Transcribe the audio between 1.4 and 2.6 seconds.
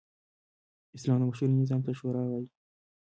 نظام ته “شورا” وايي.